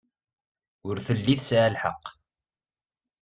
[0.87, 2.05] Ur telli tesɛa lḥeqq.